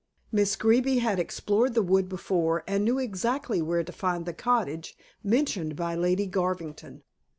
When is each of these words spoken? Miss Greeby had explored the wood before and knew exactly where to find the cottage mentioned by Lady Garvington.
Miss 0.31 0.55
Greeby 0.55 0.97
had 0.97 1.19
explored 1.19 1.75
the 1.75 1.83
wood 1.83 2.09
before 2.09 2.63
and 2.67 2.83
knew 2.83 2.97
exactly 2.97 3.61
where 3.61 3.83
to 3.83 3.91
find 3.91 4.25
the 4.25 4.33
cottage 4.33 4.97
mentioned 5.23 5.75
by 5.75 5.93
Lady 5.93 6.25
Garvington. 6.25 7.03